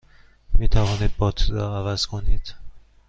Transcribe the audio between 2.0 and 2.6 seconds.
کنید؟